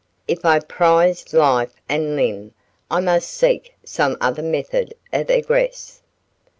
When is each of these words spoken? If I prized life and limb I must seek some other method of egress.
If 0.27 0.45
I 0.45 0.59
prized 0.59 1.31
life 1.31 1.75
and 1.87 2.15
limb 2.15 2.55
I 2.89 3.01
must 3.01 3.29
seek 3.29 3.75
some 3.83 4.17
other 4.19 4.41
method 4.41 4.95
of 5.13 5.29
egress. 5.29 6.01